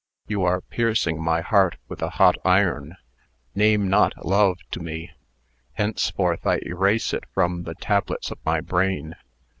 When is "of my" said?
8.31-8.61